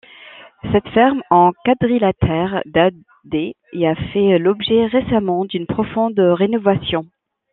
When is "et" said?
3.71-3.87